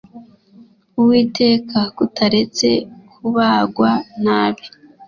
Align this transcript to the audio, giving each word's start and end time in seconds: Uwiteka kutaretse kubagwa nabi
Uwiteka 0.99 1.79
kutaretse 1.95 2.69
kubagwa 3.13 3.91
nabi 4.23 4.65